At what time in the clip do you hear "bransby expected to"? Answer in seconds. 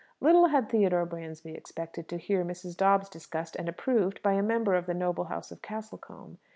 1.05-2.17